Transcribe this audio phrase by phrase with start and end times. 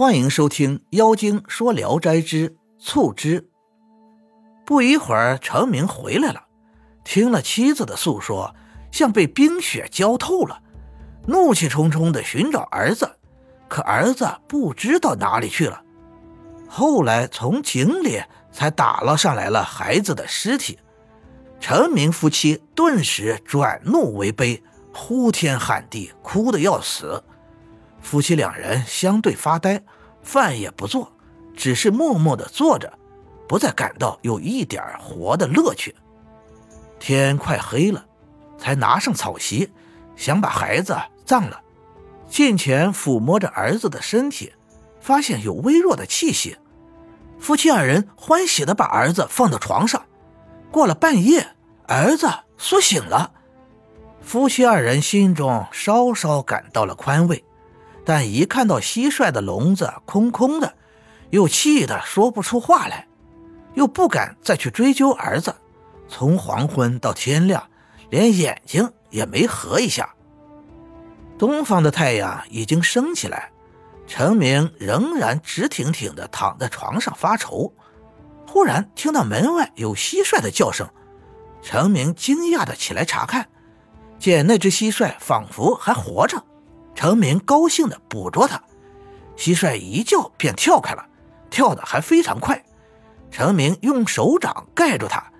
[0.00, 3.42] 欢迎收听《妖精说聊斋之醋汁》。
[4.64, 6.42] 不一会儿，程明回来了，
[7.04, 8.54] 听了妻子的诉说，
[8.90, 10.58] 像被冰雪浇透了，
[11.26, 13.18] 怒气冲冲地寻找儿子，
[13.68, 15.82] 可儿子不知道哪里去了。
[16.66, 20.78] 后来从井里才打捞上来了孩子的尸体，
[21.60, 24.62] 陈明夫妻顿时转怒为悲，
[24.94, 27.22] 呼天喊地，哭得要死。
[28.02, 29.82] 夫妻两人相对发呆，
[30.22, 31.12] 饭也不做，
[31.56, 32.92] 只是默默地坐着，
[33.48, 35.94] 不再感到有一点活的乐趣。
[36.98, 38.04] 天快黑了，
[38.58, 39.70] 才拿上草席，
[40.16, 41.60] 想把孩子葬了。
[42.28, 44.52] 近前抚摸着儿子的身体，
[45.00, 46.56] 发现有微弱的气息。
[47.38, 50.02] 夫妻二人欢喜地把儿子放到床上。
[50.70, 53.32] 过了半夜，儿子苏醒了。
[54.20, 57.42] 夫妻二人心中稍稍感到了宽慰。
[58.04, 60.74] 但一看到蟋蟀的笼子空空的，
[61.30, 63.06] 又气得说不出话来，
[63.74, 65.54] 又不敢再去追究儿子。
[66.08, 67.68] 从黄昏到天亮，
[68.08, 70.14] 连眼睛也没合一下。
[71.38, 73.50] 东方的太阳已经升起来，
[74.06, 77.72] 陈明仍然直挺挺地躺在床上发愁。
[78.46, 80.88] 忽然听到门外有蟋蟀的叫声，
[81.62, 83.48] 陈明惊讶地起来查看，
[84.18, 86.44] 见那只蟋蟀仿佛还活着。
[87.00, 88.62] 程明高兴地捕捉它，
[89.34, 91.06] 蟋蟀一叫便跳开了，
[91.48, 92.62] 跳得还非常快。
[93.30, 95.32] 程明用手掌盖住它，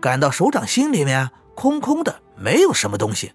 [0.00, 3.32] 感到手掌心里面空空的，没有什么东西。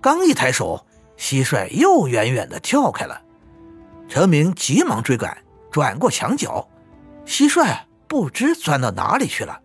[0.00, 0.86] 刚一抬手，
[1.18, 3.20] 蟋蟀又远远地跳开了。
[4.08, 5.36] 程明急忙追赶，
[5.72, 6.68] 转过墙角，
[7.26, 9.60] 蟋蟀不知钻到哪里去了。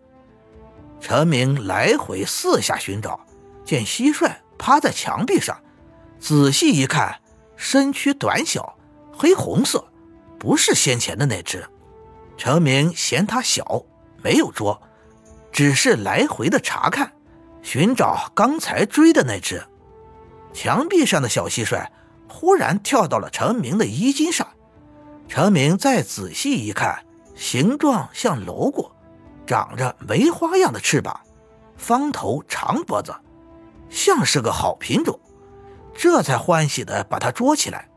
[0.98, 3.20] 陈明来回四下寻找，
[3.64, 5.56] 见蟋蟀趴在墙壁上，
[6.18, 7.21] 仔细一看。
[7.56, 8.76] 身躯短小，
[9.12, 9.84] 黑红色，
[10.38, 11.64] 不是先前的那只。
[12.36, 13.84] 程明嫌它小，
[14.22, 14.82] 没有捉，
[15.52, 17.12] 只是来回的查看，
[17.62, 19.62] 寻找刚才追的那只。
[20.52, 21.86] 墙壁上的小蟋蟀
[22.28, 24.46] 忽然跳到了程明的衣襟上。
[25.28, 27.04] 程明再仔细一看，
[27.34, 28.90] 形状像蝼蛄，
[29.46, 31.20] 长着梅花样的翅膀，
[31.76, 33.14] 方头长脖子，
[33.88, 35.18] 像是个好品种。
[35.94, 37.88] 这才欢喜地把他捉起来，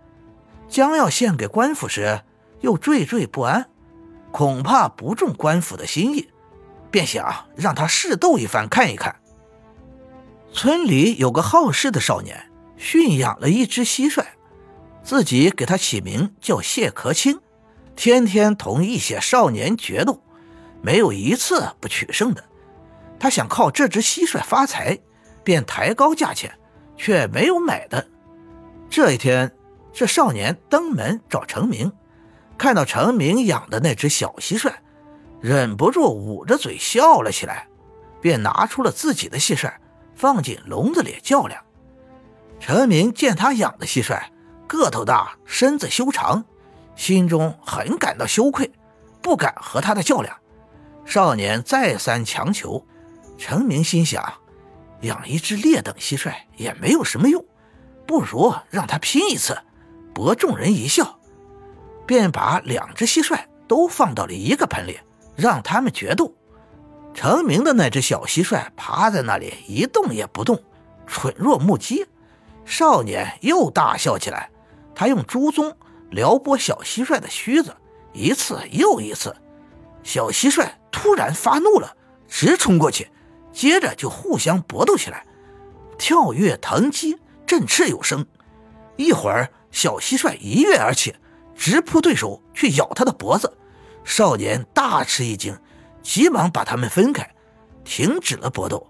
[0.68, 2.22] 将要献给官府时，
[2.62, 3.70] 又惴惴不安，
[4.32, 6.30] 恐怕不中官府的心意，
[6.92, 9.16] 便想让他试斗一番看一看。
[10.52, 14.24] 村里有个好事的少年，驯养了一只蟋蟀，
[15.04, 17.40] 自己给他起名叫谢壳青，
[17.96, 20.22] 天天同一些少年决斗，
[20.82, 22.44] 没有一次不取胜的。
[23.20, 25.00] 他想靠这只蟋蟀发财，
[25.44, 26.58] 便抬高价钱。
[26.98, 28.08] 却没有买的。
[28.90, 29.52] 这一天，
[29.92, 31.92] 这少年登门找程明，
[32.58, 34.72] 看到程明养的那只小蟋蟀，
[35.42, 37.68] 忍不住捂着嘴笑了起来，
[38.22, 39.74] 便拿出了自己的蟋蟀，
[40.16, 41.62] 放进笼子里较量。
[42.60, 44.20] 程明见他养的蟋蟀
[44.68, 46.46] 个头大，身子修长，
[46.96, 48.72] 心中很感到羞愧，
[49.22, 50.36] 不敢和他的较量。
[51.06, 52.84] 少年再三强求，
[53.38, 54.34] 程明心想。
[55.06, 57.44] 养一只劣等蟋蟀也没有什么用，
[58.06, 59.58] 不如让他拼一次，
[60.14, 61.20] 博众人一笑。
[62.06, 65.00] 便把两只蟋蟀都放到了一个盆里，
[65.36, 66.34] 让他们决斗。
[67.14, 70.62] 成名的那只小蟋蟀趴在那里一动也不动，
[71.08, 72.06] 蠢若木鸡。
[72.66, 74.50] 少年又大笑起来，
[74.94, 75.74] 他用猪鬃
[76.12, 77.76] 撩拨小蟋蟀的须子，
[78.12, 79.36] 一次又一次。
[80.04, 81.96] 小蟋蟀突然发怒了，
[82.28, 83.10] 直冲过去。
[83.56, 85.26] 接着就互相搏斗起来，
[85.98, 87.18] 跳跃腾击，
[87.48, 88.28] 振翅有声。
[88.98, 91.16] 一会儿，小蟋蟀一跃而起，
[91.56, 93.58] 直扑对手去咬他的脖子。
[94.04, 95.58] 少年大吃一惊，
[96.04, 97.34] 急忙把他们分开，
[97.86, 98.86] 停止了搏斗。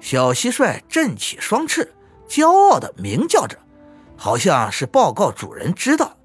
[0.00, 1.94] 小蟋蟀振起双翅，
[2.26, 3.58] 骄傲地鸣叫着，
[4.16, 6.16] 好像是报告主人知道。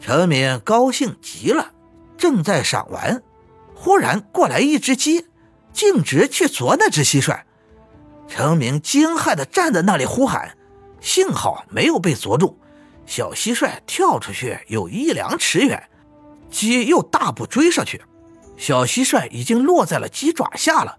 [0.00, 1.72] 陈明高兴极了，
[2.16, 3.22] 正在赏玩，
[3.74, 5.26] 忽然过来一只鸡。
[5.72, 7.42] 径直去啄那只蟋蟀，
[8.28, 10.56] 程明惊骇地站在那里呼喊，
[11.00, 12.56] 幸好没有被啄中。
[13.06, 15.88] 小蟋蟀跳出去有一两尺远，
[16.48, 18.02] 鸡又大步追上去，
[18.56, 20.98] 小蟋蟀已经落在了鸡爪下了。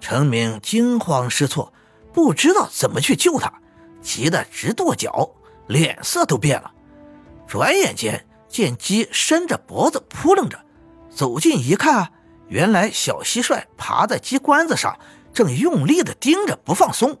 [0.00, 1.72] 程明惊慌失措，
[2.12, 3.52] 不知道怎么去救它，
[4.00, 5.30] 急得直跺脚，
[5.66, 6.72] 脸色都变了。
[7.46, 10.58] 转眼间见鸡伸着脖子扑棱着，
[11.10, 12.10] 走近一看。
[12.48, 14.98] 原来小蟋蟀爬在鸡冠子上，
[15.32, 17.18] 正用力地盯着不放松。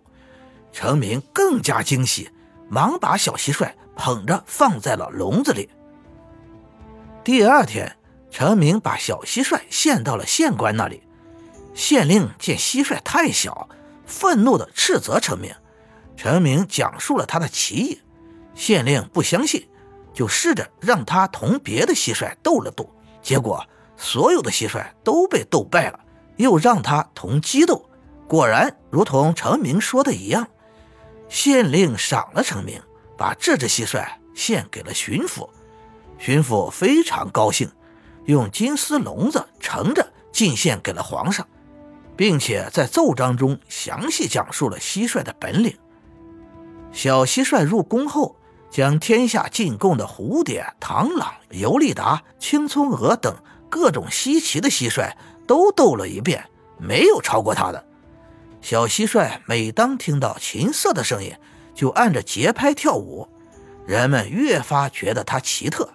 [0.72, 2.30] 程明更加惊喜，
[2.68, 5.70] 忙把小蟋蟀捧着放在了笼子里。
[7.22, 7.96] 第二天，
[8.30, 11.02] 陈明把小蟋蟀献到了县官那里。
[11.74, 13.68] 县令见蟋蟀太小，
[14.06, 15.52] 愤怒地斥责陈明。
[16.16, 18.00] 陈明讲述了他的奇异，
[18.54, 19.66] 县令不相信，
[20.12, 22.88] 就试着让他同别的蟋蟀斗了斗，
[23.20, 23.64] 结果
[24.04, 25.98] 所有的蟋蟀都被斗败了。
[26.36, 27.88] 又让他同鸡斗，
[28.28, 30.46] 果然如同陈明说的一样。
[31.28, 32.82] 县令赏了陈明，
[33.16, 34.04] 把这只蟋蟀
[34.34, 35.48] 献给了巡抚。
[36.18, 37.70] 巡抚非常高兴，
[38.24, 41.46] 用金丝笼子盛着进献给了皇上，
[42.16, 45.78] 并且在奏章中详细讲述了蟋蟀的本领。
[46.90, 48.36] 小蟋蟀入宫后，
[48.70, 53.36] 将天下进贡的蝴蝶、螳螂、尤利达、青葱蛾等
[53.68, 55.12] 各种稀奇的蟋蟀
[55.46, 56.44] 都斗了一遍，
[56.78, 57.84] 没有超过他的。
[58.60, 61.34] 小蟋蟀每当听到琴瑟的声音，
[61.74, 63.28] 就按着节拍跳舞，
[63.86, 65.88] 人们越发觉得它奇特。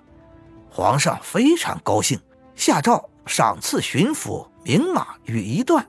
[0.69, 2.19] 皇上非常高兴，
[2.55, 5.87] 下诏赏赐巡抚名马与一段。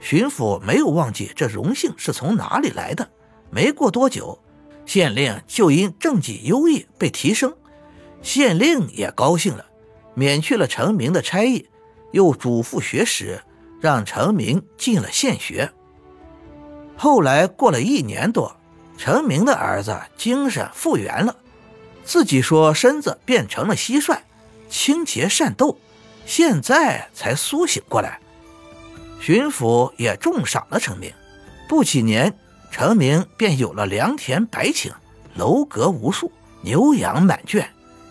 [0.00, 3.10] 巡抚没有忘记这荣幸是从哪里来的。
[3.50, 4.38] 没过多久，
[4.86, 7.54] 县令就因政绩优异被提升，
[8.22, 9.66] 县令也高兴了，
[10.18, 11.68] 免去了陈明的差役，
[12.10, 13.40] 又嘱咐学识，
[13.80, 15.70] 让陈明进了县学。
[16.96, 18.56] 后来过了一年多，
[18.96, 21.36] 陈明的儿子精神复原了，
[22.04, 24.18] 自己说身子变成了蟋蟀，
[24.68, 25.78] 清洁善斗，
[26.26, 28.18] 现在才苏醒过来。
[29.20, 31.12] 巡抚也重赏了陈明，
[31.68, 32.36] 不几年。
[32.72, 34.90] 陈明便有了良田百顷，
[35.36, 36.32] 楼阁无数，
[36.62, 37.66] 牛羊满圈，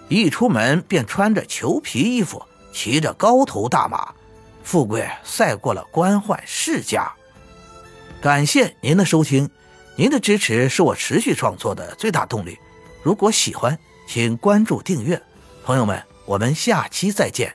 [0.09, 4.13] 一出门便穿着裘皮衣服，骑着高头大马，
[4.63, 7.11] 富贵赛过了官宦世家。
[8.21, 9.49] 感谢您的收听，
[9.95, 12.57] 您的支持是我持续创作的最大动力。
[13.03, 13.77] 如果喜欢，
[14.07, 15.21] 请关注订阅。
[15.63, 17.53] 朋友们，我们下期再见。